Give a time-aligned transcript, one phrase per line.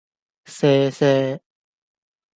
[0.45, 1.39] 射射